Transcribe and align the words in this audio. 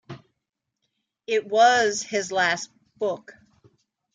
It 1.27 1.45
was 1.45 2.01
his 2.01 2.31
last 2.31 2.71
book. 2.97 3.35